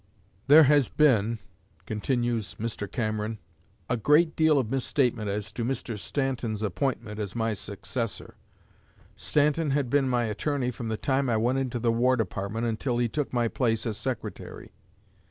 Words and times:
"There 0.47 0.63
has 0.63 0.89
been," 0.89 1.37
continues 1.85 2.55
Mr. 2.55 2.91
Cameron, 2.91 3.37
"a 3.87 3.95
great 3.97 4.35
deal 4.35 4.57
of 4.57 4.71
misstatement 4.71 5.29
as 5.29 5.51
to 5.51 5.63
Mr. 5.63 5.95
Stanton's 5.95 6.63
appointment 6.63 7.19
as 7.19 7.35
my 7.35 7.53
successor. 7.53 8.33
Stanton 9.15 9.69
had 9.69 9.91
been 9.91 10.09
my 10.09 10.23
attorney 10.23 10.71
from 10.71 10.87
the 10.89 10.97
time 10.97 11.29
I 11.29 11.37
went 11.37 11.59
into 11.59 11.77
the 11.77 11.91
War 11.91 12.15
Department 12.15 12.65
until 12.65 12.97
he 12.97 13.07
took 13.07 13.31
my 13.31 13.47
place 13.47 13.85
as 13.85 13.95
Secretary. 13.95 14.73